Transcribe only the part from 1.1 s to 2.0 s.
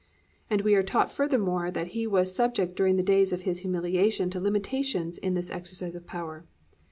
furthermore, that